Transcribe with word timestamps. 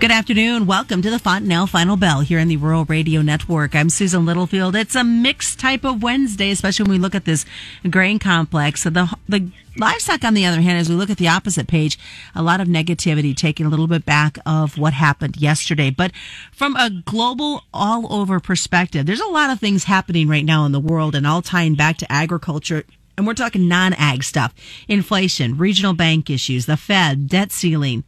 Good 0.00 0.10
afternoon. 0.10 0.64
Welcome 0.64 1.02
to 1.02 1.10
the 1.10 1.18
Fontanelle 1.18 1.66
Final 1.66 1.94
Bell 1.94 2.20
here 2.20 2.38
in 2.38 2.48
the 2.48 2.56
Rural 2.56 2.86
Radio 2.86 3.20
Network. 3.20 3.74
I'm 3.74 3.90
Susan 3.90 4.24
Littlefield. 4.24 4.74
It's 4.74 4.94
a 4.94 5.04
mixed 5.04 5.60
type 5.60 5.84
of 5.84 6.02
Wednesday, 6.02 6.50
especially 6.50 6.84
when 6.84 6.92
we 6.92 6.98
look 6.98 7.14
at 7.14 7.26
this 7.26 7.44
grain 7.90 8.18
complex. 8.18 8.80
So 8.80 8.88
the 8.88 9.14
the 9.28 9.50
livestock, 9.76 10.24
on 10.24 10.32
the 10.32 10.46
other 10.46 10.62
hand, 10.62 10.78
as 10.78 10.88
we 10.88 10.94
look 10.94 11.10
at 11.10 11.18
the 11.18 11.28
opposite 11.28 11.68
page, 11.68 11.98
a 12.34 12.42
lot 12.42 12.62
of 12.62 12.66
negativity, 12.66 13.36
taking 13.36 13.66
a 13.66 13.68
little 13.68 13.86
bit 13.86 14.06
back 14.06 14.38
of 14.46 14.78
what 14.78 14.94
happened 14.94 15.36
yesterday. 15.36 15.90
But 15.90 16.12
from 16.50 16.76
a 16.76 16.88
global, 16.88 17.64
all 17.74 18.10
over 18.10 18.40
perspective, 18.40 19.04
there's 19.04 19.20
a 19.20 19.26
lot 19.26 19.50
of 19.50 19.60
things 19.60 19.84
happening 19.84 20.28
right 20.28 20.46
now 20.46 20.64
in 20.64 20.72
the 20.72 20.80
world, 20.80 21.14
and 21.14 21.26
all 21.26 21.42
tying 21.42 21.74
back 21.74 21.98
to 21.98 22.10
agriculture 22.10 22.84
and 23.18 23.26
we're 23.26 23.34
talking 23.34 23.68
non-ag 23.68 24.24
stuff, 24.24 24.54
inflation, 24.88 25.58
regional 25.58 25.92
bank 25.92 26.30
issues, 26.30 26.64
the 26.64 26.78
Fed, 26.78 27.28
debt 27.28 27.52
ceiling. 27.52 28.02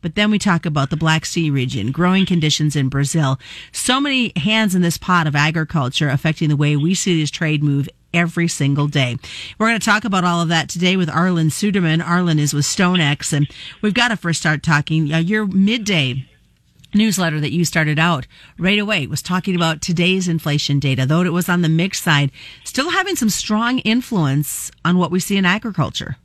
But 0.00 0.14
then 0.14 0.30
we 0.30 0.38
talk 0.38 0.64
about 0.64 0.90
the 0.90 0.96
Black 0.96 1.26
Sea 1.26 1.50
region, 1.50 1.90
growing 1.92 2.26
conditions 2.26 2.76
in 2.76 2.88
Brazil. 2.88 3.38
So 3.72 4.00
many 4.00 4.32
hands 4.36 4.74
in 4.74 4.82
this 4.82 4.98
pot 4.98 5.26
of 5.26 5.34
agriculture 5.34 6.08
affecting 6.08 6.48
the 6.48 6.56
way 6.56 6.76
we 6.76 6.94
see 6.94 7.20
this 7.20 7.30
trade 7.30 7.62
move 7.62 7.88
every 8.14 8.48
single 8.48 8.86
day. 8.86 9.16
We're 9.58 9.68
going 9.68 9.80
to 9.80 9.84
talk 9.84 10.04
about 10.04 10.24
all 10.24 10.40
of 10.40 10.48
that 10.48 10.68
today 10.68 10.96
with 10.96 11.08
Arlan 11.08 11.50
Suderman. 11.50 12.02
Arlan 12.02 12.38
is 12.38 12.54
with 12.54 12.64
StoneX, 12.64 13.32
and 13.32 13.48
we've 13.82 13.94
got 13.94 14.08
to 14.08 14.16
first 14.16 14.40
start 14.40 14.62
talking. 14.62 15.12
Uh, 15.12 15.18
your 15.18 15.46
midday 15.46 16.26
newsletter 16.94 17.38
that 17.40 17.52
you 17.52 17.64
started 17.64 17.98
out 17.98 18.26
right 18.58 18.78
away 18.78 19.06
was 19.06 19.20
talking 19.20 19.54
about 19.54 19.82
today's 19.82 20.28
inflation 20.28 20.78
data, 20.78 21.04
though 21.04 21.22
it 21.22 21.32
was 21.32 21.48
on 21.48 21.62
the 21.62 21.68
mixed 21.68 22.02
side, 22.02 22.30
still 22.64 22.90
having 22.90 23.16
some 23.16 23.28
strong 23.28 23.78
influence 23.80 24.70
on 24.84 24.96
what 24.96 25.10
we 25.10 25.20
see 25.20 25.36
in 25.36 25.44
agriculture. 25.44 26.16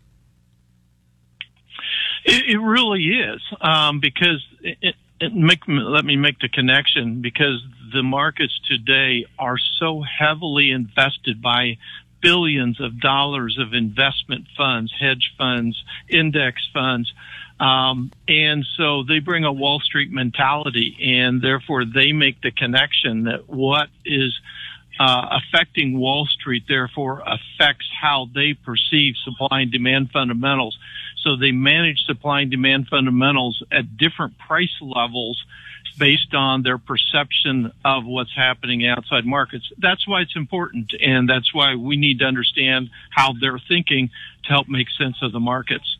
It, 2.25 2.55
it 2.55 2.59
really 2.59 3.03
is 3.19 3.41
um, 3.61 3.99
because 3.99 4.45
it, 4.61 4.95
it 5.19 5.33
make, 5.33 5.61
let 5.67 6.05
me 6.05 6.15
make 6.15 6.39
the 6.39 6.49
connection 6.49 7.21
because 7.21 7.63
the 7.93 8.03
markets 8.03 8.59
today 8.67 9.25
are 9.37 9.57
so 9.79 10.01
heavily 10.01 10.71
invested 10.71 11.41
by 11.41 11.77
billions 12.21 12.79
of 12.79 12.99
dollars 13.01 13.57
of 13.59 13.73
investment 13.73 14.45
funds, 14.57 14.93
hedge 14.99 15.33
funds, 15.37 15.83
index 16.09 16.61
funds 16.73 17.11
um, 17.59 18.11
and 18.27 18.65
so 18.77 19.03
they 19.03 19.19
bring 19.19 19.45
a 19.45 19.53
Wall 19.53 19.79
Street 19.79 20.11
mentality, 20.11 20.97
and 21.01 21.41
therefore 21.41 21.85
they 21.85 22.11
make 22.11 22.41
the 22.41 22.51
connection 22.51 23.23
that 23.23 23.47
what 23.47 23.89
is 24.05 24.37
uh, 24.99 25.39
affecting 25.39 25.97
Wall 25.97 26.25
Street, 26.25 26.63
therefore, 26.67 27.21
affects 27.21 27.87
how 28.01 28.27
they 28.33 28.53
perceive 28.53 29.15
supply 29.23 29.61
and 29.61 29.71
demand 29.71 30.11
fundamentals. 30.11 30.77
So 31.23 31.35
they 31.37 31.51
manage 31.51 32.05
supply 32.05 32.41
and 32.41 32.51
demand 32.51 32.87
fundamentals 32.89 33.63
at 33.71 33.97
different 33.97 34.37
price 34.37 34.75
levels 34.81 35.43
based 35.97 36.33
on 36.33 36.63
their 36.63 36.77
perception 36.77 37.71
of 37.85 38.05
what's 38.05 38.35
happening 38.35 38.85
outside 38.85 39.25
markets. 39.25 39.71
That's 39.77 40.07
why 40.07 40.21
it's 40.21 40.35
important, 40.35 40.93
and 40.99 41.29
that's 41.29 41.53
why 41.53 41.75
we 41.75 41.97
need 41.97 42.19
to 42.19 42.25
understand 42.25 42.89
how 43.09 43.33
they're 43.39 43.61
thinking 43.67 44.09
to 44.43 44.49
help 44.49 44.67
make 44.67 44.87
sense 44.97 45.17
of 45.21 45.31
the 45.31 45.39
markets. 45.39 45.97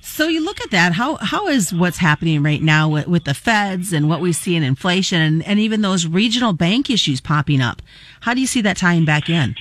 So 0.00 0.28
you 0.28 0.44
look 0.44 0.60
at 0.60 0.70
that. 0.70 0.92
How 0.92 1.16
how 1.16 1.48
is 1.48 1.72
what's 1.72 1.96
happening 1.96 2.42
right 2.42 2.60
now 2.60 2.90
with, 2.90 3.08
with 3.08 3.24
the 3.24 3.32
feds 3.32 3.92
and 3.92 4.06
what 4.06 4.20
we 4.20 4.34
see 4.34 4.54
in 4.54 4.62
inflation 4.62 5.20
and, 5.20 5.42
and 5.46 5.58
even 5.58 5.80
those 5.80 6.06
regional 6.06 6.52
bank 6.52 6.90
issues 6.90 7.22
popping 7.22 7.62
up? 7.62 7.80
How 8.20 8.34
do 8.34 8.40
you 8.40 8.46
see 8.46 8.60
that 8.60 8.76
tying 8.76 9.06
back 9.06 9.30
in? 9.30 9.54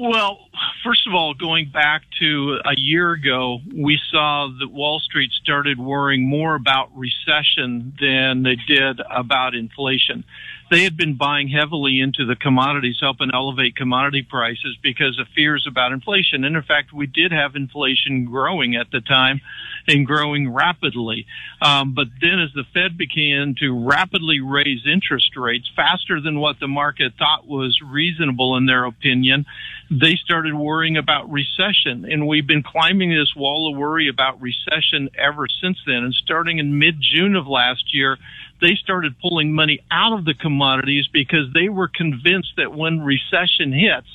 Well, 0.00 0.38
first 0.84 1.08
of 1.08 1.14
all, 1.14 1.34
going 1.34 1.70
back 1.72 2.02
to 2.20 2.58
a 2.64 2.74
year 2.76 3.10
ago, 3.10 3.58
we 3.74 3.98
saw 4.12 4.48
that 4.60 4.68
Wall 4.68 5.00
Street 5.00 5.32
started 5.42 5.76
worrying 5.76 6.28
more 6.28 6.54
about 6.54 6.96
recession 6.96 7.94
than 8.00 8.44
they 8.44 8.54
did 8.54 9.00
about 9.10 9.56
inflation 9.56 10.22
they 10.70 10.84
had 10.84 10.96
been 10.96 11.16
buying 11.16 11.48
heavily 11.48 12.00
into 12.00 12.26
the 12.26 12.36
commodities, 12.36 12.98
helping 13.00 13.30
elevate 13.32 13.76
commodity 13.76 14.22
prices 14.22 14.76
because 14.82 15.18
of 15.18 15.26
fears 15.34 15.66
about 15.68 15.92
inflation. 15.92 16.44
And 16.44 16.56
in 16.56 16.62
fact, 16.62 16.92
we 16.92 17.06
did 17.06 17.32
have 17.32 17.56
inflation 17.56 18.26
growing 18.26 18.76
at 18.76 18.90
the 18.90 19.00
time 19.00 19.40
and 19.86 20.06
growing 20.06 20.52
rapidly. 20.52 21.26
Um, 21.62 21.94
but 21.94 22.08
then 22.20 22.40
as 22.40 22.52
the 22.54 22.64
Fed 22.74 22.98
began 22.98 23.54
to 23.60 23.86
rapidly 23.88 24.40
raise 24.40 24.86
interest 24.86 25.36
rates 25.36 25.70
faster 25.74 26.20
than 26.20 26.38
what 26.38 26.60
the 26.60 26.68
market 26.68 27.14
thought 27.18 27.46
was 27.46 27.80
reasonable 27.84 28.56
in 28.56 28.66
their 28.66 28.84
opinion, 28.84 29.46
they 29.90 30.16
started 30.16 30.54
worrying 30.54 30.96
about 30.96 31.30
recession. 31.30 32.04
And 32.04 32.26
we've 32.26 32.46
been 32.46 32.62
climbing 32.62 33.10
this 33.10 33.34
wall 33.34 33.72
of 33.72 33.78
worry 33.78 34.08
about 34.08 34.40
recession 34.40 35.08
ever 35.16 35.46
since 35.62 35.78
then. 35.86 36.04
And 36.04 36.14
starting 36.14 36.58
in 36.58 36.78
mid 36.78 37.00
June 37.00 37.36
of 37.36 37.46
last 37.46 37.94
year, 37.94 38.18
they 38.60 38.74
started 38.74 39.18
pulling 39.20 39.52
money 39.52 39.80
out 39.90 40.18
of 40.18 40.24
the 40.24 40.34
commodities 40.34 41.06
because 41.12 41.52
they 41.54 41.68
were 41.68 41.88
convinced 41.88 42.52
that 42.56 42.74
when 42.74 43.00
recession 43.00 43.72
hits, 43.72 44.08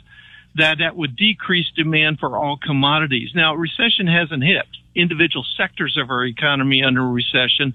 that 0.56 0.80
that 0.80 0.96
would 0.96 1.16
decrease 1.16 1.68
demand 1.76 2.20
for 2.20 2.38
all 2.38 2.58
commodities. 2.58 3.32
Now, 3.34 3.56
recession 3.56 4.08
hasn't 4.08 4.44
hit 4.44 4.66
individual 4.96 5.46
sectors 5.58 5.98
of 6.00 6.10
our 6.12 6.24
economy 6.24 6.84
under 6.84 7.08
recession, 7.08 7.74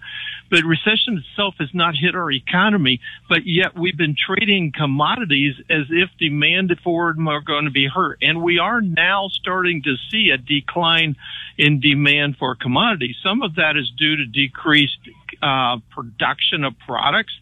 but 0.50 0.62
recession 0.62 1.18
itself 1.18 1.54
has 1.58 1.70
not 1.74 1.96
hit 1.96 2.14
our 2.14 2.30
economy, 2.30 3.00
but 3.28 3.44
yet 3.44 3.76
we've 3.76 3.96
been 3.96 4.14
trading 4.14 4.72
commodities 4.72 5.54
as 5.68 5.86
if 5.90 6.10
demand 6.18 6.72
for 6.84 7.12
them 7.12 7.26
are 7.26 7.40
going 7.40 7.64
to 7.64 7.70
be 7.70 7.86
hurt. 7.86 8.18
And 8.22 8.42
we 8.42 8.58
are 8.58 8.80
now 8.80 9.28
starting 9.32 9.82
to 9.82 9.96
see 10.10 10.30
a 10.30 10.38
decline 10.38 11.16
in 11.56 11.80
demand 11.80 12.36
for 12.38 12.54
commodities. 12.54 13.16
Some 13.22 13.42
of 13.42 13.56
that 13.56 13.76
is 13.76 13.90
due 13.98 14.16
to 14.16 14.24
decreased 14.24 14.98
uh, 15.42 15.78
production 15.90 16.64
of 16.64 16.74
products, 16.86 17.32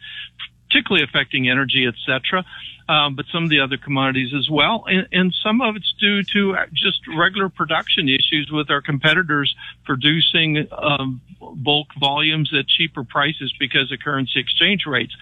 particularly 0.68 1.04
affecting 1.04 1.48
energy, 1.48 1.86
etc 1.86 2.44
um, 2.88 3.16
but 3.16 3.26
some 3.32 3.44
of 3.44 3.50
the 3.50 3.60
other 3.60 3.76
commodities 3.76 4.32
as 4.36 4.48
well. 4.48 4.84
And, 4.86 5.08
and 5.12 5.34
some 5.42 5.60
of 5.60 5.76
it's 5.76 5.92
due 5.98 6.22
to 6.22 6.56
just 6.72 7.00
regular 7.16 7.48
production 7.48 8.08
issues 8.08 8.48
with 8.52 8.70
our 8.70 8.80
competitors 8.80 9.54
producing 9.84 10.68
um, 10.70 11.20
bulk 11.40 11.88
volumes 11.98 12.52
at 12.56 12.66
cheaper 12.68 13.04
prices 13.04 13.52
because 13.58 13.90
of 13.90 13.98
currency 13.98 14.38
exchange 14.38 14.86
rates. 14.86 15.14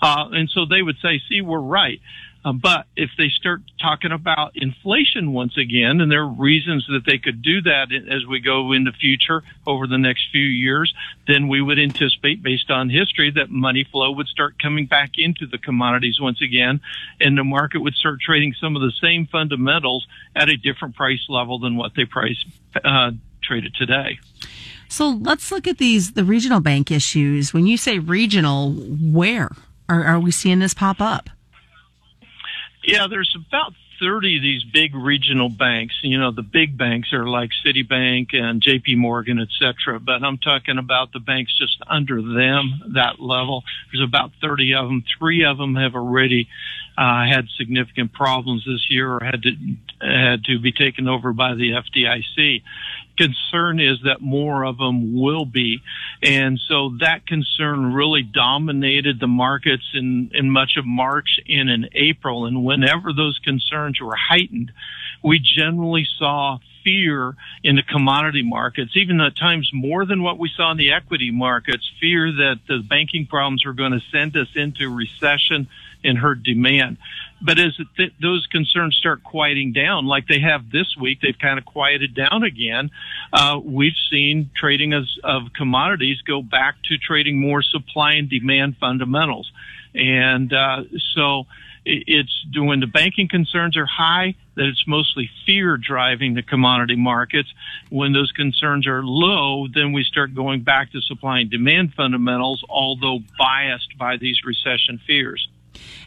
Uh, 0.00 0.28
and 0.32 0.50
so 0.50 0.64
they 0.64 0.82
would 0.82 0.96
say, 1.00 1.20
see, 1.28 1.40
we're 1.40 1.60
right. 1.60 2.00
Uh, 2.44 2.52
but 2.52 2.86
if 2.96 3.10
they 3.16 3.28
start 3.28 3.60
talking 3.80 4.10
about 4.12 4.52
inflation 4.56 5.32
once 5.32 5.56
again, 5.56 6.00
and 6.00 6.10
there 6.10 6.22
are 6.22 6.28
reasons 6.28 6.86
that 6.88 7.04
they 7.06 7.18
could 7.18 7.40
do 7.42 7.62
that 7.62 7.88
as 8.10 8.26
we 8.26 8.40
go 8.40 8.72
in 8.72 8.84
the 8.84 8.92
future 8.92 9.42
over 9.66 9.86
the 9.86 9.98
next 9.98 10.28
few 10.32 10.42
years, 10.42 10.92
then 11.28 11.48
we 11.48 11.62
would 11.62 11.78
anticipate, 11.78 12.42
based 12.42 12.70
on 12.70 12.90
history, 12.90 13.30
that 13.30 13.50
money 13.50 13.84
flow 13.84 14.10
would 14.10 14.26
start 14.26 14.60
coming 14.60 14.86
back 14.86 15.12
into 15.18 15.46
the 15.46 15.58
commodities 15.58 16.20
once 16.20 16.40
again, 16.40 16.80
and 17.20 17.38
the 17.38 17.44
market 17.44 17.80
would 17.80 17.94
start 17.94 18.20
trading 18.20 18.54
some 18.60 18.74
of 18.74 18.82
the 18.82 18.92
same 19.00 19.26
fundamentals 19.26 20.06
at 20.34 20.48
a 20.48 20.56
different 20.56 20.96
price 20.96 21.26
level 21.28 21.58
than 21.58 21.76
what 21.76 21.92
they 21.94 22.04
price 22.04 22.44
uh, 22.84 23.12
traded 23.42 23.74
today. 23.74 24.18
So 24.88 25.08
let's 25.08 25.50
look 25.50 25.66
at 25.66 25.78
these 25.78 26.12
the 26.12 26.24
regional 26.24 26.60
bank 26.60 26.90
issues. 26.90 27.54
When 27.54 27.66
you 27.66 27.76
say 27.76 27.98
regional, 27.98 28.72
where 28.72 29.50
are, 29.88 30.04
are 30.04 30.20
we 30.20 30.30
seeing 30.30 30.58
this 30.58 30.74
pop 30.74 31.00
up? 31.00 31.30
Yeah, 32.84 33.06
there's 33.08 33.36
about 33.36 33.74
30 34.00 34.36
of 34.36 34.42
these 34.42 34.64
big 34.64 34.94
regional 34.94 35.48
banks. 35.48 35.94
You 36.02 36.18
know, 36.18 36.32
the 36.32 36.42
big 36.42 36.76
banks 36.76 37.12
are 37.12 37.26
like 37.26 37.50
Citibank 37.64 38.34
and 38.34 38.60
JP 38.60 38.96
Morgan, 38.96 39.38
et 39.38 39.48
cetera. 39.58 40.00
But 40.00 40.24
I'm 40.24 40.38
talking 40.38 40.78
about 40.78 41.12
the 41.12 41.20
banks 41.20 41.56
just 41.56 41.78
under 41.86 42.20
them, 42.20 42.94
that 42.94 43.20
level. 43.20 43.62
There's 43.92 44.06
about 44.06 44.32
30 44.40 44.74
of 44.74 44.86
them. 44.86 45.04
Three 45.18 45.44
of 45.44 45.56
them 45.56 45.76
have 45.76 45.94
already 45.94 46.48
uh, 46.98 47.24
had 47.24 47.46
significant 47.56 48.12
problems 48.12 48.64
this 48.66 48.90
year 48.90 49.12
or 49.14 49.20
had 49.24 49.42
to 49.42 49.50
had 50.00 50.44
to 50.44 50.58
be 50.58 50.72
taken 50.72 51.08
over 51.08 51.32
by 51.32 51.54
the 51.54 51.70
FDIC 51.70 52.62
concern 53.16 53.80
is 53.80 53.98
that 54.04 54.20
more 54.20 54.64
of 54.64 54.78
them 54.78 55.20
will 55.20 55.44
be. 55.44 55.80
And 56.22 56.60
so 56.68 56.96
that 57.00 57.26
concern 57.26 57.92
really 57.92 58.22
dominated 58.22 59.20
the 59.20 59.26
markets 59.26 59.84
in, 59.94 60.30
in 60.34 60.50
much 60.50 60.76
of 60.76 60.84
March 60.86 61.40
and 61.48 61.68
in 61.68 61.88
April. 61.94 62.46
And 62.46 62.64
whenever 62.64 63.12
those 63.12 63.38
concerns 63.44 64.00
were 64.00 64.16
heightened, 64.16 64.72
we 65.22 65.38
generally 65.38 66.06
saw 66.18 66.58
fear 66.84 67.36
in 67.62 67.76
the 67.76 67.82
commodity 67.82 68.42
markets, 68.42 68.92
even 68.96 69.20
at 69.20 69.36
times 69.36 69.70
more 69.72 70.04
than 70.04 70.22
what 70.22 70.38
we 70.38 70.50
saw 70.56 70.72
in 70.72 70.76
the 70.76 70.92
equity 70.92 71.30
markets, 71.30 71.88
fear 72.00 72.32
that 72.32 72.60
the 72.66 72.78
banking 72.78 73.26
problems 73.26 73.64
were 73.64 73.72
going 73.72 73.92
to 73.92 74.02
send 74.10 74.36
us 74.36 74.48
into 74.54 74.88
recession 74.88 75.68
and 76.04 76.18
hurt 76.18 76.42
demand. 76.42 76.96
But 77.44 77.58
as 77.58 77.76
th- 77.96 78.12
those 78.20 78.46
concerns 78.46 78.96
start 78.96 79.24
quieting 79.24 79.72
down, 79.72 80.06
like 80.06 80.26
they 80.28 80.40
have 80.40 80.70
this 80.70 80.96
week, 81.00 81.20
they've 81.20 81.38
kind 81.38 81.58
of 81.58 81.64
quieted 81.64 82.14
down 82.14 82.44
again. 82.44 82.90
Uh, 83.32 83.58
we've 83.62 83.96
seen 84.10 84.50
trading 84.56 84.92
of, 84.92 85.04
of 85.24 85.52
commodities 85.56 86.20
go 86.22 86.42
back 86.42 86.76
to 86.84 86.98
trading 86.98 87.40
more 87.40 87.62
supply 87.62 88.12
and 88.12 88.30
demand 88.30 88.76
fundamentals. 88.78 89.50
And 89.94 90.52
uh, 90.52 90.84
so 91.14 91.46
it's 91.84 92.44
when 92.54 92.80
the 92.80 92.86
banking 92.86 93.28
concerns 93.28 93.76
are 93.76 93.86
high 93.86 94.36
that 94.54 94.66
it's 94.66 94.84
mostly 94.86 95.28
fear 95.44 95.76
driving 95.76 96.34
the 96.34 96.42
commodity 96.42 96.96
markets. 96.96 97.48
When 97.90 98.12
those 98.12 98.30
concerns 98.32 98.86
are 98.86 99.02
low, 99.02 99.66
then 99.66 99.92
we 99.92 100.04
start 100.04 100.34
going 100.34 100.62
back 100.62 100.92
to 100.92 101.00
supply 101.00 101.40
and 101.40 101.50
demand 101.50 101.94
fundamentals, 101.94 102.62
although 102.68 103.18
biased 103.38 103.98
by 103.98 104.16
these 104.16 104.44
recession 104.44 105.00
fears. 105.06 105.48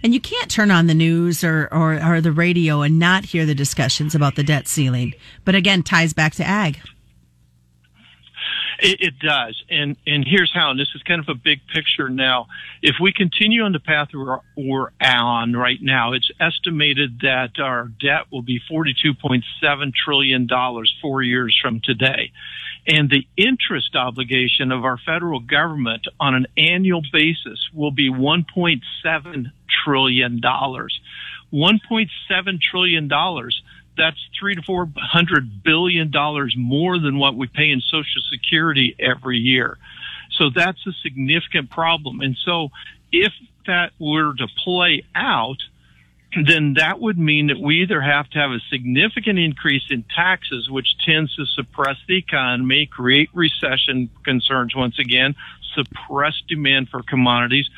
And 0.03 0.13
you 0.13 0.19
can't 0.19 0.49
turn 0.49 0.71
on 0.71 0.87
the 0.87 0.93
news 0.93 1.43
or, 1.43 1.67
or, 1.71 2.01
or 2.03 2.21
the 2.21 2.31
radio 2.31 2.81
and 2.81 2.99
not 2.99 3.25
hear 3.25 3.45
the 3.45 3.55
discussions 3.55 4.15
about 4.15 4.35
the 4.35 4.43
debt 4.43 4.67
ceiling. 4.67 5.13
But 5.43 5.55
again, 5.55 5.83
ties 5.83 6.13
back 6.13 6.33
to 6.35 6.43
ag. 6.43 6.79
It, 8.79 9.01
it, 9.01 9.19
does, 9.19 9.63
and 9.69 9.95
and 10.05 10.25
here's 10.27 10.51
how. 10.53 10.71
And 10.71 10.79
this 10.79 10.89
is 10.95 11.01
kind 11.03 11.21
of 11.21 11.29
a 11.29 11.33
big 11.33 11.61
picture 11.73 12.09
now. 12.09 12.47
If 12.81 12.95
we 13.01 13.13
continue 13.13 13.63
on 13.63 13.71
the 13.71 13.79
path 13.79 14.09
we're, 14.13 14.39
we're 14.57 14.89
on 15.01 15.53
right 15.53 15.79
now, 15.81 16.11
it's 16.13 16.29
estimated 16.39 17.19
that 17.21 17.51
our 17.59 17.89
debt 18.01 18.25
will 18.31 18.41
be 18.41 18.59
42.7 18.69 19.93
trillion 19.93 20.45
dollars 20.45 20.93
four 21.01 21.21
years 21.21 21.57
from 21.61 21.79
today, 21.83 22.31
and 22.87 23.09
the 23.09 23.27
interest 23.35 23.95
obligation 23.95 24.71
of 24.71 24.85
our 24.85 24.97
federal 24.97 25.39
government 25.39 26.07
on 26.19 26.35
an 26.35 26.47
annual 26.57 27.01
basis 27.11 27.69
will 27.73 27.91
be 27.91 28.09
1.7 28.09 29.51
trillion 29.83 30.41
dollars. 30.41 30.99
1.7 31.53 32.61
trillion 32.61 33.07
dollars 33.07 33.61
that's 33.97 34.17
three 34.39 34.55
to 34.55 34.61
four 34.61 34.89
hundred 34.97 35.63
billion 35.63 36.11
dollars 36.11 36.55
more 36.57 36.99
than 36.99 37.17
what 37.17 37.35
we 37.35 37.47
pay 37.47 37.71
in 37.71 37.81
Social 37.81 38.21
Security 38.29 38.95
every 38.99 39.37
year. 39.37 39.77
So 40.31 40.49
that's 40.53 40.85
a 40.85 40.91
significant 41.01 41.69
problem. 41.69 42.21
And 42.21 42.35
so 42.43 42.69
if 43.11 43.31
that 43.67 43.91
were 43.99 44.33
to 44.33 44.47
play 44.63 45.03
out, 45.15 45.57
then 46.45 46.73
that 46.77 46.99
would 46.99 47.17
mean 47.17 47.47
that 47.47 47.59
we 47.59 47.81
either 47.81 48.01
have 48.01 48.29
to 48.31 48.39
have 48.39 48.51
a 48.51 48.59
significant 48.69 49.39
increase 49.39 49.83
in 49.89 50.03
taxes, 50.15 50.69
which 50.69 50.97
tends 51.05 51.35
to 51.35 51.45
suppress 51.45 51.97
the 52.07 52.17
economy, 52.17 52.85
create 52.85 53.29
recession 53.33 54.09
concerns 54.23 54.75
once 54.75 54.99
again, 54.99 55.35
suppress 55.73 56.33
demand 56.47 56.89
for 56.89 57.01
commodities, 57.03 57.69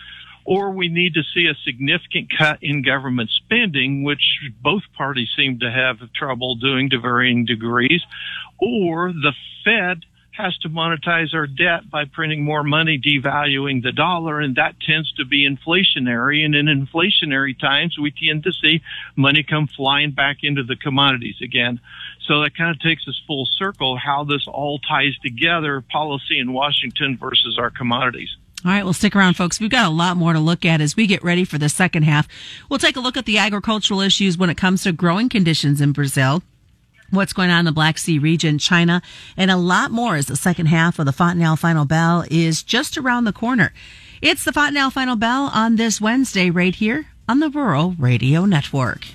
or 0.45 0.71
we 0.71 0.87
need 0.87 1.13
to 1.13 1.23
see 1.33 1.47
a 1.47 1.55
significant 1.65 2.29
cut 2.35 2.59
in 2.61 2.81
government 2.81 3.29
spending, 3.29 4.03
which 4.03 4.39
both 4.61 4.83
parties 4.97 5.29
seem 5.35 5.59
to 5.59 5.69
have 5.69 5.97
trouble 6.13 6.55
doing 6.55 6.89
to 6.89 6.99
varying 6.99 7.45
degrees, 7.45 8.01
or 8.59 9.11
the 9.11 9.33
Fed 9.63 10.05
has 10.37 10.57
to 10.59 10.69
monetize 10.69 11.33
our 11.33 11.47
debt 11.47 11.89
by 11.89 12.05
printing 12.05 12.43
more 12.43 12.63
money, 12.63 12.99
devaluing 12.99 13.81
the 13.81 13.91
dollar, 13.91 14.39
and 14.39 14.55
that 14.55 14.79
tends 14.79 15.11
to 15.13 15.25
be 15.25 15.49
inflationary. 15.49 16.45
And 16.45 16.53
in 16.55 16.67
inflationary 16.67 17.59
times, 17.59 17.97
we 17.97 18.11
tend 18.11 18.43
to 18.43 18.53
see 18.53 18.81
money 19.15 19.43
come 19.43 19.67
flying 19.67 20.11
back 20.11 20.37
into 20.43 20.63
the 20.63 20.75
commodities 20.75 21.37
again. 21.41 21.79
So 22.27 22.41
that 22.41 22.55
kind 22.55 22.69
of 22.69 22.79
takes 22.79 23.07
us 23.07 23.19
full 23.25 23.47
circle 23.57 23.97
how 23.97 24.23
this 24.23 24.47
all 24.47 24.79
ties 24.79 25.17
together 25.23 25.81
policy 25.81 26.37
in 26.39 26.53
Washington 26.53 27.17
versus 27.17 27.57
our 27.57 27.71
commodities. 27.71 28.29
All 28.63 28.71
right, 28.71 28.83
well, 28.83 28.93
stick 28.93 29.15
around, 29.15 29.35
folks. 29.35 29.59
We've 29.59 29.69
got 29.69 29.85
a 29.85 29.93
lot 29.93 30.17
more 30.17 30.33
to 30.33 30.39
look 30.39 30.65
at 30.65 30.81
as 30.81 30.95
we 30.95 31.07
get 31.07 31.23
ready 31.23 31.45
for 31.45 31.57
the 31.57 31.69
second 31.69 32.03
half. 32.03 32.27
We'll 32.69 32.79
take 32.79 32.95
a 32.95 32.99
look 32.99 33.17
at 33.17 33.25
the 33.25 33.37
agricultural 33.37 34.01
issues 34.01 34.37
when 34.37 34.49
it 34.49 34.57
comes 34.57 34.83
to 34.83 34.91
growing 34.91 35.29
conditions 35.29 35.79
in 35.81 35.93
Brazil 35.93 36.43
what's 37.09 37.33
going 37.33 37.49
on 37.49 37.59
in 37.59 37.65
the 37.65 37.71
Black 37.71 37.97
Sea 37.97 38.19
region, 38.19 38.57
China, 38.57 39.01
and 39.35 39.51
a 39.51 39.57
lot 39.57 39.91
more 39.91 40.15
as 40.15 40.25
the 40.25 40.35
second 40.35 40.67
half 40.67 40.99
of 40.99 41.05
the 41.05 41.11
Fontanelle 41.11 41.55
Final 41.55 41.85
Bell 41.85 42.25
is 42.29 42.63
just 42.63 42.97
around 42.97 43.25
the 43.25 43.33
corner. 43.33 43.73
It's 44.21 44.43
the 44.43 44.53
Fontanelle 44.53 44.89
Final 44.89 45.15
Bell 45.15 45.49
on 45.53 45.75
this 45.75 46.01
Wednesday 46.01 46.49
right 46.49 46.73
here 46.73 47.07
on 47.29 47.39
the 47.39 47.49
Rural 47.49 47.95
Radio 47.99 48.45
Network. 48.45 49.05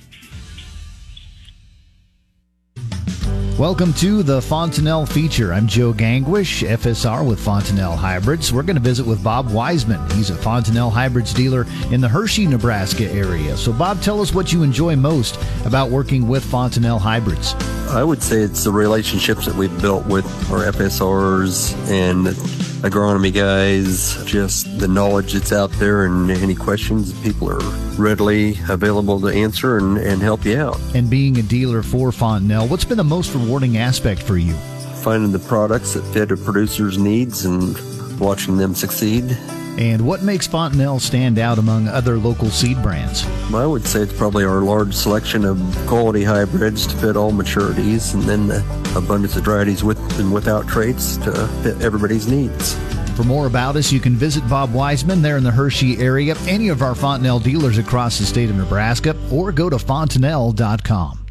Welcome 3.58 3.92
to 3.94 4.22
the 4.22 4.40
Fontanelle 4.40 5.04
feature. 5.04 5.52
I'm 5.52 5.66
Joe 5.66 5.92
Gangwish, 5.92 6.66
FSR 6.66 7.28
with 7.28 7.38
Fontanelle 7.38 7.94
Hybrids. 7.94 8.50
We're 8.50 8.62
going 8.62 8.76
to 8.76 8.82
visit 8.82 9.06
with 9.06 9.22
Bob 9.22 9.50
Wiseman. 9.50 10.00
He's 10.12 10.30
a 10.30 10.34
Fontanelle 10.34 10.88
Hybrids 10.88 11.34
dealer 11.34 11.66
in 11.90 12.00
the 12.00 12.08
Hershey, 12.08 12.46
Nebraska 12.46 13.10
area. 13.12 13.56
So, 13.58 13.72
Bob, 13.72 14.00
tell 14.00 14.22
us 14.22 14.32
what 14.32 14.54
you 14.54 14.62
enjoy 14.62 14.96
most 14.96 15.38
about 15.66 15.90
working 15.90 16.26
with 16.26 16.42
Fontanelle 16.42 16.98
Hybrids. 16.98 17.54
I 17.90 18.02
would 18.02 18.22
say 18.22 18.38
it's 18.40 18.64
the 18.64 18.72
relationships 18.72 19.44
that 19.44 19.54
we've 19.54 19.80
built 19.82 20.06
with 20.06 20.24
our 20.50 20.72
FSRs 20.72 21.76
and 21.90 22.28
agronomy 22.82 23.32
guys, 23.32 24.22
just 24.24 24.80
the 24.80 24.88
knowledge 24.88 25.34
that's 25.34 25.52
out 25.52 25.70
there 25.72 26.04
and 26.04 26.30
any 26.30 26.54
questions 26.54 27.12
people 27.22 27.48
are 27.48 27.60
readily 27.96 28.58
available 28.68 29.20
to 29.20 29.28
answer 29.28 29.78
and, 29.78 29.98
and 29.98 30.20
help 30.20 30.44
you 30.44 30.58
out. 30.58 30.80
And 30.94 31.08
being 31.08 31.38
a 31.38 31.42
dealer 31.42 31.82
for 31.84 32.10
Fontanelle, 32.10 32.66
what's 32.66 32.84
been 32.84 32.96
the 32.96 33.04
most 33.04 33.34
rewarding 33.34 33.76
aspect 33.76 34.22
for 34.22 34.36
you? 34.36 34.54
Finding 35.02 35.30
the 35.30 35.38
products 35.38 35.94
that 35.94 36.02
fit 36.12 36.32
a 36.32 36.36
producer's 36.36 36.98
needs 36.98 37.44
and 37.44 37.78
watching 38.18 38.56
them 38.56 38.74
succeed. 38.74 39.36
And 39.78 40.06
what 40.06 40.22
makes 40.22 40.46
Fontanelle 40.46 41.00
stand 41.00 41.38
out 41.38 41.58
among 41.58 41.88
other 41.88 42.18
local 42.18 42.50
seed 42.50 42.82
brands? 42.82 43.24
I 43.54 43.64
would 43.64 43.86
say 43.86 44.00
it's 44.00 44.12
probably 44.12 44.44
our 44.44 44.60
large 44.60 44.94
selection 44.94 45.44
of 45.44 45.58
quality 45.86 46.24
hybrids 46.24 46.86
to 46.88 46.96
fit 46.96 47.16
all 47.16 47.32
maturities, 47.32 48.12
and 48.14 48.22
then 48.24 48.48
the 48.48 48.58
abundance 48.96 49.36
of 49.36 49.44
varieties 49.44 49.82
with 49.82 49.98
and 50.18 50.32
without 50.32 50.68
traits 50.68 51.16
to 51.18 51.32
fit 51.62 51.80
everybody's 51.80 52.28
needs. 52.28 52.76
For 53.16 53.24
more 53.24 53.46
about 53.46 53.76
us, 53.76 53.92
you 53.92 54.00
can 54.00 54.14
visit 54.14 54.46
Bob 54.48 54.72
Wiseman 54.72 55.22
there 55.22 55.36
in 55.36 55.44
the 55.44 55.50
Hershey 55.50 55.98
area, 55.98 56.34
any 56.46 56.68
of 56.68 56.82
our 56.82 56.94
Fontanelle 56.94 57.40
dealers 57.40 57.78
across 57.78 58.18
the 58.18 58.24
state 58.24 58.50
of 58.50 58.56
Nebraska, 58.56 59.16
or 59.30 59.52
go 59.52 59.68
to 59.68 59.78
fontanelle.com. 59.78 61.21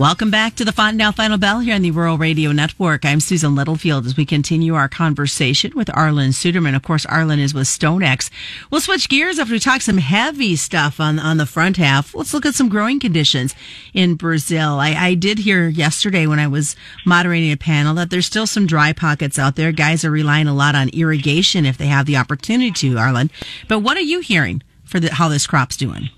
Welcome 0.00 0.30
back 0.30 0.56
to 0.56 0.64
the 0.64 0.72
Fontanelle 0.72 1.12
Final 1.12 1.36
Bell 1.36 1.60
here 1.60 1.74
on 1.74 1.82
the 1.82 1.90
Rural 1.90 2.16
Radio 2.16 2.52
Network. 2.52 3.04
I'm 3.04 3.20
Susan 3.20 3.54
Littlefield 3.54 4.06
as 4.06 4.16
we 4.16 4.24
continue 4.24 4.74
our 4.74 4.88
conversation 4.88 5.72
with 5.76 5.88
Arlan 5.88 6.30
Suderman. 6.30 6.74
Of 6.74 6.82
course, 6.82 7.04
Arlan 7.04 7.38
is 7.38 7.52
with 7.52 7.66
StoneX. 7.66 8.30
We'll 8.70 8.80
switch 8.80 9.10
gears 9.10 9.38
after 9.38 9.52
we 9.52 9.58
talk 9.58 9.82
some 9.82 9.98
heavy 9.98 10.56
stuff 10.56 11.00
on, 11.00 11.18
on 11.18 11.36
the 11.36 11.44
front 11.44 11.76
half. 11.76 12.14
Let's 12.14 12.32
look 12.32 12.46
at 12.46 12.54
some 12.54 12.70
growing 12.70 12.98
conditions 12.98 13.54
in 13.92 14.14
Brazil. 14.14 14.78
I, 14.80 14.94
I 14.94 15.12
did 15.12 15.40
hear 15.40 15.68
yesterday 15.68 16.26
when 16.26 16.38
I 16.38 16.48
was 16.48 16.76
moderating 17.04 17.52
a 17.52 17.58
panel 17.58 17.92
that 17.96 18.08
there's 18.08 18.24
still 18.24 18.46
some 18.46 18.66
dry 18.66 18.94
pockets 18.94 19.38
out 19.38 19.56
there. 19.56 19.70
Guys 19.70 20.02
are 20.02 20.10
relying 20.10 20.46
a 20.46 20.54
lot 20.54 20.74
on 20.74 20.88
irrigation 20.94 21.66
if 21.66 21.76
they 21.76 21.88
have 21.88 22.06
the 22.06 22.16
opportunity 22.16 22.70
to, 22.70 22.94
Arlan. 22.94 23.28
But 23.68 23.80
what 23.80 23.98
are 23.98 24.00
you 24.00 24.20
hearing 24.20 24.62
for 24.82 24.98
the, 24.98 25.12
how 25.12 25.28
this 25.28 25.46
crop's 25.46 25.76
doing? 25.76 26.08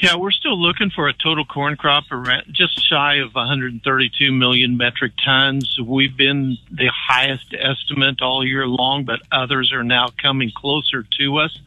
Yeah, 0.00 0.14
we're 0.14 0.30
still 0.30 0.60
looking 0.60 0.90
for 0.90 1.08
a 1.08 1.12
total 1.12 1.44
corn 1.44 1.76
crop 1.76 2.04
around 2.12 2.44
just 2.52 2.88
shy 2.88 3.16
of 3.16 3.34
132 3.34 4.30
million 4.30 4.76
metric 4.76 5.12
tons. 5.24 5.76
We've 5.84 6.16
been 6.16 6.56
the 6.70 6.88
highest 6.94 7.52
estimate 7.52 8.22
all 8.22 8.46
year 8.46 8.68
long, 8.68 9.04
but 9.04 9.20
others 9.32 9.72
are 9.72 9.82
now 9.82 10.10
coming 10.22 10.52
closer 10.54 11.04
to 11.18 11.38
us 11.38 11.58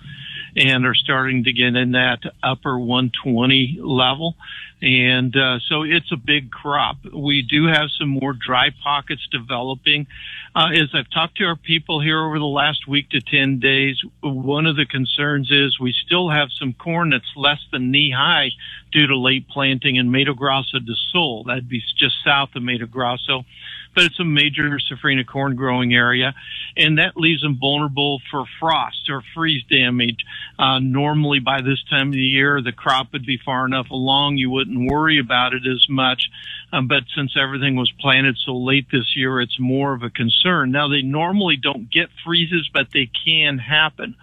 and 0.55 0.85
are 0.85 0.95
starting 0.95 1.43
to 1.45 1.53
get 1.53 1.75
in 1.75 1.91
that 1.91 2.19
upper 2.43 2.77
120 2.77 3.79
level. 3.81 4.35
And 4.81 5.35
uh, 5.35 5.59
so 5.67 5.83
it's 5.83 6.11
a 6.11 6.17
big 6.17 6.49
crop. 6.49 6.97
We 7.13 7.43
do 7.43 7.67
have 7.67 7.89
some 7.99 8.09
more 8.09 8.33
dry 8.33 8.71
pockets 8.83 9.27
developing. 9.31 10.07
Uh, 10.55 10.69
as 10.73 10.89
I've 10.93 11.09
talked 11.11 11.37
to 11.37 11.45
our 11.45 11.55
people 11.55 12.01
here 12.01 12.19
over 12.19 12.39
the 12.39 12.45
last 12.45 12.87
week 12.87 13.09
to 13.11 13.21
10 13.21 13.59
days, 13.59 14.01
one 14.21 14.65
of 14.65 14.75
the 14.75 14.87
concerns 14.87 15.51
is 15.51 15.79
we 15.79 15.93
still 16.05 16.29
have 16.29 16.49
some 16.51 16.73
corn 16.73 17.11
that's 17.11 17.31
less 17.35 17.59
than 17.71 17.91
knee 17.91 18.11
high 18.11 18.49
due 18.91 19.05
to 19.05 19.17
late 19.17 19.47
planting 19.47 19.97
in 19.97 20.11
Mato 20.11 20.33
Grosso 20.33 20.79
do 20.79 20.95
Sul. 21.11 21.43
That'd 21.43 21.69
be 21.69 21.83
just 21.97 22.15
south 22.25 22.49
of 22.55 22.63
Mato 22.63 22.87
Grosso 22.87 23.45
but 23.93 24.05
it's 24.05 24.19
a 24.19 24.25
major 24.25 24.79
safrinha 24.79 25.25
corn 25.25 25.55
growing 25.55 25.93
area, 25.93 26.33
and 26.77 26.97
that 26.97 27.17
leaves 27.17 27.41
them 27.41 27.57
vulnerable 27.59 28.21
for 28.29 28.45
frost 28.59 29.09
or 29.09 29.23
freeze 29.33 29.63
damage. 29.69 30.25
Uh, 30.57 30.79
normally, 30.79 31.39
by 31.39 31.61
this 31.61 31.83
time 31.89 32.07
of 32.07 32.13
the 32.13 32.19
year, 32.19 32.61
the 32.61 32.71
crop 32.71 33.11
would 33.13 33.25
be 33.25 33.37
far 33.37 33.65
enough 33.65 33.89
along 33.89 34.37
you 34.37 34.49
wouldn't 34.49 34.89
worry 34.91 35.19
about 35.19 35.53
it 35.53 35.63
as 35.67 35.87
much. 35.89 36.29
Um, 36.73 36.87
but 36.87 37.03
since 37.15 37.35
everything 37.37 37.75
was 37.75 37.91
planted 37.99 38.37
so 38.45 38.55
late 38.55 38.87
this 38.91 39.15
year, 39.15 39.41
it's 39.41 39.59
more 39.59 39.93
of 39.93 40.03
a 40.03 40.09
concern. 40.09 40.71
Now, 40.71 40.87
they 40.87 41.01
normally 41.01 41.57
don't 41.57 41.91
get 41.91 42.09
freezes, 42.23 42.69
but 42.73 42.91
they 42.91 43.09
can 43.25 43.57
happen. 43.57 44.15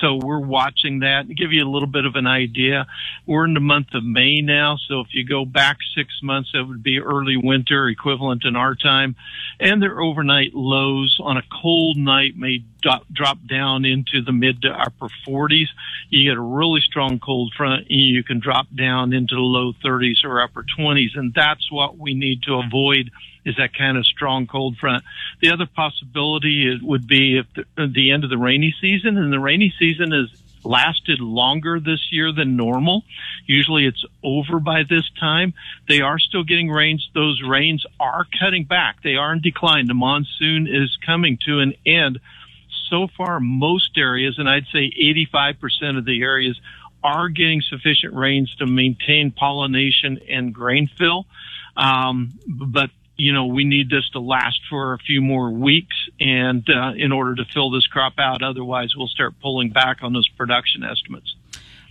So 0.00 0.16
we're 0.16 0.40
watching 0.40 1.00
that. 1.00 1.28
To 1.28 1.34
give 1.34 1.52
you 1.52 1.64
a 1.64 1.70
little 1.70 1.88
bit 1.88 2.04
of 2.04 2.16
an 2.16 2.26
idea, 2.26 2.86
we're 3.26 3.44
in 3.44 3.54
the 3.54 3.60
month 3.60 3.94
of 3.94 4.04
May 4.04 4.40
now. 4.40 4.76
So 4.88 5.00
if 5.00 5.08
you 5.12 5.24
go 5.24 5.44
back 5.44 5.78
six 5.94 6.20
months, 6.22 6.50
that 6.52 6.64
would 6.64 6.82
be 6.82 7.00
early 7.00 7.36
winter 7.36 7.88
equivalent 7.88 8.44
in 8.44 8.56
our 8.56 8.74
time. 8.74 9.14
And 9.60 9.80
their 9.82 10.00
overnight 10.00 10.54
lows 10.54 11.18
on 11.22 11.36
a 11.36 11.42
cold 11.62 11.96
night 11.96 12.36
may 12.36 12.64
drop, 12.82 13.04
drop 13.12 13.38
down 13.48 13.84
into 13.84 14.20
the 14.22 14.32
mid 14.32 14.62
to 14.62 14.68
upper 14.68 15.08
40s. 15.26 15.68
You 16.10 16.30
get 16.30 16.38
a 16.38 16.42
really 16.42 16.80
strong 16.80 17.20
cold 17.20 17.52
front, 17.56 17.86
and 17.88 18.00
you 18.00 18.24
can 18.24 18.40
drop 18.40 18.66
down 18.76 19.12
into 19.12 19.36
the 19.36 19.40
low 19.40 19.72
30s 19.84 20.24
or 20.24 20.42
upper 20.42 20.64
20s. 20.78 21.16
And 21.16 21.32
that's 21.34 21.70
what 21.70 21.98
we 21.98 22.14
need 22.14 22.42
to 22.44 22.54
avoid 22.54 23.10
is 23.44 23.56
that 23.56 23.74
kind 23.76 23.96
of 23.96 24.06
strong 24.06 24.46
cold 24.46 24.76
front. 24.76 25.04
The 25.40 25.52
other 25.52 25.66
possibility 25.66 26.78
would 26.82 27.06
be 27.06 27.38
if 27.38 27.46
the, 27.54 27.86
the 27.86 28.10
end 28.10 28.24
of 28.24 28.30
the 28.30 28.38
rainy 28.38 28.74
season, 28.80 29.16
and 29.16 29.32
the 29.32 29.40
rainy 29.40 29.72
season 29.78 30.12
is 30.12 30.28
lasted 30.64 31.20
longer 31.20 31.78
this 31.78 32.10
year 32.10 32.32
than 32.32 32.56
normal. 32.56 33.04
Usually 33.46 33.86
it's 33.86 34.04
over 34.22 34.58
by 34.58 34.82
this 34.88 35.08
time. 35.20 35.54
They 35.88 36.00
are 36.00 36.18
still 36.18 36.44
getting 36.44 36.70
rains. 36.70 37.08
Those 37.14 37.42
rains 37.42 37.84
are 38.00 38.26
cutting 38.40 38.64
back. 38.64 39.02
They 39.02 39.16
are 39.16 39.32
in 39.32 39.40
decline. 39.40 39.86
The 39.86 39.94
monsoon 39.94 40.66
is 40.66 40.96
coming 41.04 41.38
to 41.46 41.60
an 41.60 41.74
end. 41.84 42.20
So 42.90 43.08
far, 43.16 43.40
most 43.40 43.96
areas, 43.96 44.38
and 44.38 44.48
I'd 44.48 44.66
say 44.72 44.90
85% 45.34 45.98
of 45.98 46.04
the 46.04 46.22
areas 46.22 46.58
are 47.02 47.28
getting 47.28 47.60
sufficient 47.60 48.14
rains 48.14 48.54
to 48.56 48.66
maintain 48.66 49.30
pollination 49.30 50.18
and 50.28 50.54
grain 50.54 50.88
fill. 50.98 51.26
Um, 51.76 52.38
but 52.46 52.90
you 53.16 53.32
know, 53.32 53.46
we 53.46 53.64
need 53.64 53.90
this 53.90 54.08
to 54.10 54.20
last 54.20 54.60
for 54.68 54.94
a 54.94 54.98
few 54.98 55.20
more 55.20 55.50
weeks 55.50 55.94
and 56.20 56.68
uh, 56.68 56.92
in 56.96 57.12
order 57.12 57.34
to 57.36 57.44
fill 57.52 57.70
this 57.70 57.86
crop 57.86 58.14
out. 58.18 58.42
Otherwise, 58.42 58.96
we'll 58.96 59.08
start 59.08 59.34
pulling 59.40 59.70
back 59.70 59.98
on 60.02 60.12
those 60.12 60.28
production 60.28 60.82
estimates. 60.82 61.34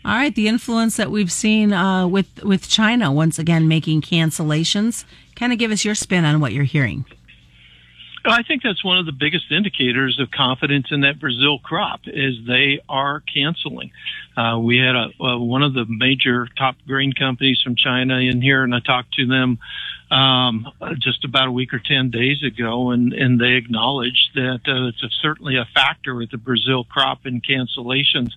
All 0.06 0.16
right, 0.16 0.36
the 0.36 0.50
influence 0.50 0.98
that 0.98 1.12
we've 1.12 1.32
seen 1.32 1.72
uh, 1.72 2.06
with 2.08 2.44
with 2.44 2.68
China 2.68 3.12
once 3.12 3.40
again 3.40 3.70
making 3.70 4.02
cancellations. 4.02 5.06
Kind 5.36 5.54
of 5.54 5.60
give 5.60 5.72
us 5.72 5.86
your 5.86 5.96
spin 5.96 6.26
on 6.26 6.42
what 6.42 6.52
you're 6.52 6.66
hearing. 6.66 7.06
I 8.26 8.44
think 8.44 8.64
that's 8.64 8.84
one 8.84 8.98
of 8.98 9.06
the 9.06 9.12
biggest 9.12 9.52
indicators 9.52 10.18
of 10.20 10.32
confidence 10.32 10.88
in 10.92 11.02
that 11.02 11.20
Brazil 11.20 11.60
crop 11.60 12.02
is 12.06 12.36
they 12.48 12.80
are 12.88 13.22
canceling. 13.22 13.92
Uh, 14.38 14.60
we 14.60 14.78
had 14.78 14.96
a, 14.96 15.10
a, 15.20 15.40
one 15.40 15.62
of 15.62 15.74
the 15.74 15.86
major 15.86 16.48
top 16.58 16.76
grain 16.88 17.12
companies 17.12 17.62
from 17.62 17.76
China 17.76 18.18
in 18.20 18.42
here, 18.42 18.64
and 18.64 18.74
I 18.74 18.80
talked 18.80 19.14
to 19.16 19.26
them 19.28 19.60
um, 20.14 20.68
just 21.00 21.26
about 21.26 21.48
a 21.48 21.52
week 21.52 21.74
or 21.74 21.80
10 21.80 22.12
days 22.12 22.44
ago, 22.44 22.92
and, 22.92 23.14
and 23.14 23.42
they 23.42 23.54
acknowledged 23.54 24.30
that 24.36 24.60
uh, 24.68 24.90
it's 24.90 25.02
a, 25.02 25.10
certainly 25.24 25.58
a 25.58 25.66
factor 25.74 26.14
with 26.14 26.30
the 26.30 26.38
Brazil 26.38 26.84
crop 26.84 27.26
and 27.26 27.44
cancellations 27.44 28.30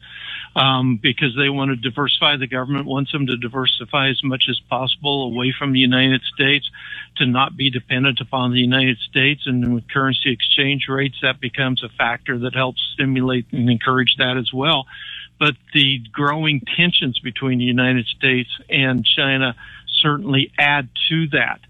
um, 0.55 0.99
because 1.03 1.37
they 1.37 1.51
want 1.51 1.69
to 1.71 1.77
diversify. 1.77 2.39
The 2.39 2.47
government 2.47 2.87
wants 2.87 3.13
them 3.13 3.27
to 3.27 3.37
diversify 3.37 4.09
as 4.09 4.25
much 4.25 4.45
as 4.49 4.59
possible 4.71 5.25
away 5.25 5.53
from 5.57 5.73
the 5.73 5.79
United 5.79 6.23
States 6.35 6.71
to 7.19 7.27
not 7.27 7.59
be 7.59 7.69
dependent 7.69 8.21
upon 8.23 8.53
the 8.53 8.61
United 8.61 8.97
States. 9.11 9.43
And 9.45 9.75
with 9.75 9.85
currency 9.91 10.33
exchange 10.33 10.87
rates, 10.89 11.19
that 11.21 11.41
becomes 11.41 11.85
a 11.85 11.91
factor 11.91 12.39
that 12.39 12.55
helps 12.55 12.81
stimulate 12.95 13.53
and 13.53 13.69
encourage 13.69 14.17
that 14.17 14.39
as 14.39 14.51
well. 14.51 14.87
But 15.39 15.57
the 15.75 15.99
growing 16.11 16.63
tensions 16.75 17.19
between 17.19 17.59
the 17.59 17.67
United 17.67 18.07
States 18.07 18.49
and 18.71 19.05
China 19.05 19.55
certainly 20.07 20.53
add 20.59 20.89
to 21.09 21.27
that. 21.29 21.61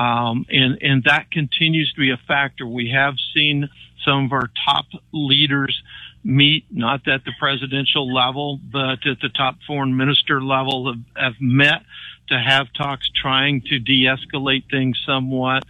Um, 0.00 0.46
and, 0.48 0.78
and 0.80 1.04
that 1.04 1.30
continues 1.30 1.92
to 1.94 2.00
be 2.00 2.10
a 2.10 2.20
factor. 2.28 2.66
We 2.66 2.90
have 2.90 3.14
seen 3.34 3.68
some 4.04 4.26
of 4.26 4.32
our 4.32 4.50
top 4.64 4.86
leaders 5.12 5.82
meet, 6.22 6.66
not 6.70 7.06
at 7.08 7.24
the 7.24 7.32
presidential 7.38 8.12
level, 8.12 8.58
but 8.70 9.06
at 9.06 9.20
the 9.22 9.30
top 9.34 9.56
foreign 9.66 9.96
minister 9.96 10.42
level, 10.42 10.92
have, 10.92 11.02
have 11.16 11.40
met 11.40 11.82
to 12.28 12.38
have 12.38 12.72
talks 12.72 13.10
trying 13.20 13.60
to 13.60 13.78
de-escalate 13.78 14.70
things 14.70 15.00
somewhat. 15.04 15.64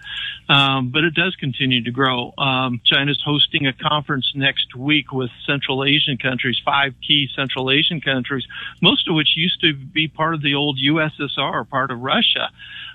Um, 0.48 0.90
but 0.90 1.04
it 1.04 1.14
does 1.14 1.34
continue 1.36 1.82
to 1.84 1.90
grow. 1.90 2.34
Um, 2.36 2.80
China's 2.84 3.20
hosting 3.24 3.66
a 3.66 3.72
conference 3.72 4.32
next 4.34 4.74
week 4.76 5.12
with 5.12 5.30
Central 5.46 5.84
Asian 5.84 6.18
countries, 6.18 6.60
five 6.64 6.94
key 7.06 7.28
Central 7.34 7.70
Asian 7.70 8.00
countries, 8.00 8.44
most 8.82 9.08
of 9.08 9.14
which 9.14 9.36
used 9.36 9.60
to 9.62 9.74
be 9.74 10.08
part 10.08 10.34
of 10.34 10.42
the 10.42 10.54
old 10.54 10.78
USSR, 10.78 11.68
part 11.68 11.90
of 11.90 12.00
Russia. 12.00 12.50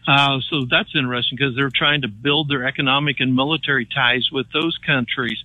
Uh, 0.07 0.39
so 0.49 0.65
that's 0.69 0.89
interesting 0.95 1.37
because 1.37 1.55
they're 1.55 1.71
trying 1.73 2.01
to 2.01 2.07
build 2.07 2.49
their 2.49 2.65
economic 2.65 3.19
and 3.19 3.35
military 3.35 3.85
ties 3.85 4.29
with 4.31 4.45
those 4.53 4.77
countries. 4.85 5.43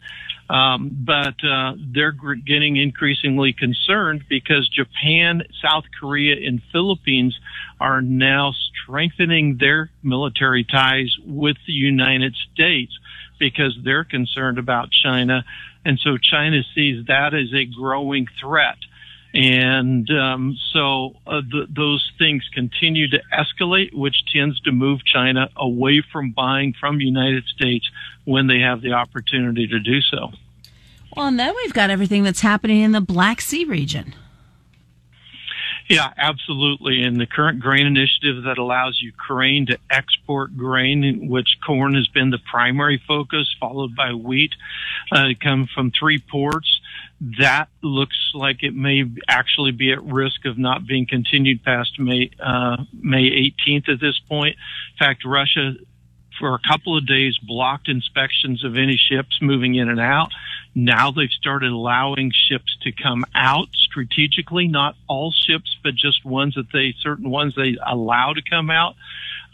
Um, 0.51 0.91
but 1.07 1.37
uh, 1.45 1.75
they're 1.95 2.13
getting 2.13 2.77
increasingly 2.77 3.53
concerned 3.53 4.25
because 4.29 4.69
Japan, 4.69 5.45
South 5.63 5.85
Korea, 5.99 6.47
and 6.47 6.61
Philippines 6.73 7.39
are 7.79 8.03
now 8.03 8.53
strengthening 8.83 9.59
their 9.59 9.91
military 10.03 10.65
ties 10.65 11.17
with 11.25 11.57
the 11.67 11.73
United 11.73 12.35
States 12.53 12.93
because 13.39 13.79
they're 13.85 14.05
concerned 14.05 14.59
about 14.59 14.91
China. 14.91 15.45
And 15.85 15.99
so 16.01 16.19
China 16.19 16.63
sees 16.75 17.07
that 17.07 17.33
as 17.33 17.55
a 17.55 17.65
growing 17.65 18.27
threat. 18.41 18.77
And 19.33 20.11
um, 20.11 20.59
so 20.73 21.15
uh, 21.27 21.41
th- 21.51 21.69
those 21.75 22.11
things 22.19 22.49
continue 22.53 23.09
to 23.11 23.21
escalate, 23.33 23.95
which 23.95 24.25
tends 24.33 24.61
to 24.63 24.73
move 24.73 25.05
China 25.05 25.49
away 25.57 26.03
from 26.13 26.33
buying 26.33 26.75
from 26.79 26.99
the 26.99 27.05
United 27.05 27.45
States 27.45 27.89
when 28.25 28.49
they 28.49 28.59
have 28.61 28.81
the 28.83 28.93
opportunity 28.93 29.69
to 29.69 29.79
do 29.79 30.01
so. 30.01 30.33
Well, 31.17 31.27
and 31.27 31.39
then 31.39 31.55
we've 31.57 31.73
got 31.73 31.91
everything 31.91 32.25
that's 32.25 32.41
happening 32.41 32.83
in 32.83 32.93
the 32.93 33.01
Black 33.01 33.41
Sea 33.41 33.65
region. 33.65 34.15
Yeah, 35.89 36.13
absolutely. 36.17 37.03
And 37.03 37.21
the 37.21 37.27
current 37.27 37.59
grain 37.59 37.85
initiative 37.85 38.45
that 38.45 38.59
allows 38.59 39.01
Ukraine 39.03 39.67
to 39.67 39.79
export 39.91 40.57
grain, 40.57 41.29
which 41.29 41.57
corn 41.67 41.97
has 41.97 42.07
been 42.07 42.31
the 42.31 42.39
primary 42.39 43.03
focus, 43.09 43.53
followed 43.59 43.97
by 43.97 44.13
wheat, 44.13 44.53
uh, 45.11 45.31
come 45.43 45.69
from 45.75 45.91
three 45.91 46.21
ports. 46.21 46.80
That 47.39 47.69
looks 47.83 48.17
like 48.35 48.63
it 48.63 48.75
may 48.75 49.05
actually 49.29 49.73
be 49.73 49.93
at 49.93 50.03
risk 50.03 50.47
of 50.47 50.57
not 50.57 50.87
being 50.87 51.07
continued 51.07 51.63
past 51.63 51.99
May 51.99 52.31
uh, 52.43 52.79
May 52.95 53.53
18th 53.69 53.91
at 53.91 54.01
this 54.01 54.19
point. 54.29 54.57
In 54.93 55.07
fact, 55.07 55.25
Russia 55.25 55.75
for 56.41 56.55
a 56.55 56.61
couple 56.67 56.97
of 56.97 57.07
days 57.07 57.39
blocked 57.39 57.89
inspections 57.89 58.65
of 58.65 58.77
any 58.77 58.97
ships 58.97 59.39
moving 59.43 59.75
in 59.75 59.89
and 59.89 60.01
out. 60.01 60.31
Now 60.75 61.11
they've 61.11 61.31
started 61.31 61.71
allowing 61.71 62.33
ships 62.33 62.77
to 62.83 62.93
come 62.93 63.25
out 63.35 63.69
strategically, 63.75 64.67
not 64.67 64.97
all 65.07 65.33
ships, 65.33 65.77
but 65.85 65.95
just 65.95 66.25
ones 66.25 66.55
that 66.55 66.73
they, 66.73 66.95
certain 67.01 67.29
ones 67.29 67.55
they 67.55 67.77
allow 67.87 68.33
to 68.33 68.43
come 68.43 68.71
out. 68.71 68.97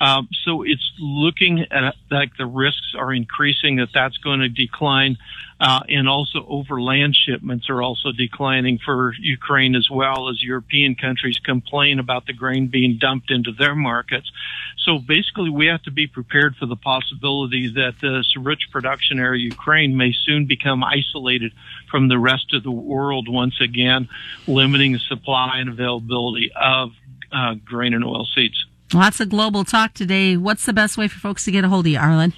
Um, 0.00 0.28
so 0.44 0.62
it's 0.62 0.92
looking 0.98 1.60
at 1.70 1.94
like 2.10 2.36
the 2.36 2.46
risks 2.46 2.94
are 2.98 3.12
increasing 3.12 3.76
that 3.76 3.88
that's 3.94 4.18
going 4.18 4.40
to 4.40 4.48
decline, 4.48 5.16
uh, 5.58 5.80
and 5.88 6.06
also 6.08 6.44
overland 6.46 7.16
shipments 7.16 7.70
are 7.70 7.82
also 7.82 8.12
declining 8.12 8.78
for 8.78 9.14
Ukraine 9.18 9.74
as 9.74 9.88
well 9.90 10.28
as 10.28 10.42
European 10.42 10.96
countries 10.96 11.38
complain 11.38 11.98
about 11.98 12.26
the 12.26 12.34
grain 12.34 12.66
being 12.66 12.98
dumped 12.98 13.30
into 13.30 13.52
their 13.52 13.74
markets. 13.74 14.30
So 14.78 14.98
basically, 14.98 15.50
we 15.50 15.66
have 15.66 15.82
to 15.84 15.90
be 15.90 16.06
prepared 16.06 16.56
for 16.56 16.66
the 16.66 16.76
possibility 16.76 17.68
that 17.68 17.94
the 18.00 18.22
rich 18.38 18.68
production 18.70 19.18
area 19.18 19.42
Ukraine 19.44 19.96
may 19.96 20.12
soon 20.12 20.46
become 20.46 20.84
isolated 20.84 21.52
from 21.90 22.08
the 22.08 22.18
rest 22.18 22.52
of 22.52 22.62
the 22.62 22.70
world 22.70 23.28
once 23.28 23.60
again, 23.60 24.08
limiting 24.46 24.92
the 24.92 24.98
supply 24.98 25.52
and 25.56 25.70
availability 25.70 26.52
of 26.54 26.92
uh, 27.32 27.54
grain 27.64 27.94
and 27.94 28.04
oil 28.04 28.26
seeds. 28.34 28.66
Lots 28.92 29.20
of 29.20 29.28
global 29.28 29.64
talk 29.64 29.94
today. 29.94 30.36
What's 30.36 30.64
the 30.64 30.72
best 30.72 30.96
way 30.96 31.08
for 31.08 31.18
folks 31.18 31.44
to 31.44 31.50
get 31.50 31.64
a 31.64 31.68
hold 31.68 31.86
of 31.86 31.92
you, 31.92 31.98
Arlan? 31.98 32.34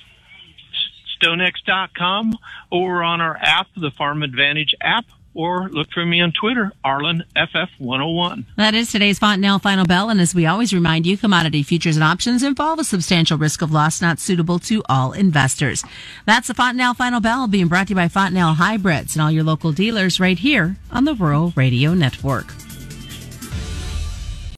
Stonex.com 1.20 2.34
or 2.70 3.02
on 3.02 3.20
our 3.20 3.36
app, 3.36 3.66
the 3.76 3.90
Farm 3.90 4.22
Advantage 4.22 4.74
app, 4.80 5.04
or 5.34 5.68
look 5.68 5.88
for 5.92 6.06
me 6.06 6.20
on 6.20 6.32
Twitter, 6.32 6.72
Arlan 6.84 7.22
FF101. 7.36 8.46
That 8.56 8.74
is 8.74 8.90
today's 8.90 9.18
Fontanelle 9.18 9.58
Final 9.58 9.84
Bell. 9.84 10.08
And 10.10 10.20
as 10.20 10.34
we 10.34 10.46
always 10.46 10.72
remind 10.72 11.06
you, 11.06 11.16
commodity 11.18 11.62
futures 11.62 11.96
and 11.96 12.04
options 12.04 12.42
involve 12.42 12.78
a 12.78 12.84
substantial 12.84 13.36
risk 13.36 13.60
of 13.60 13.70
loss 13.70 14.00
not 14.00 14.18
suitable 14.18 14.58
to 14.60 14.82
all 14.88 15.12
investors. 15.12 15.84
That's 16.24 16.48
the 16.48 16.54
Fontanelle 16.54 16.94
Final 16.94 17.20
Bell 17.20 17.46
being 17.46 17.68
brought 17.68 17.88
to 17.88 17.90
you 17.90 17.96
by 17.96 18.08
Fontanelle 18.08 18.54
Hybrids 18.54 19.14
and 19.14 19.22
all 19.22 19.30
your 19.30 19.44
local 19.44 19.72
dealers 19.72 20.18
right 20.18 20.38
here 20.38 20.76
on 20.90 21.04
the 21.04 21.14
Rural 21.14 21.52
Radio 21.56 21.94
Network. 21.94 22.52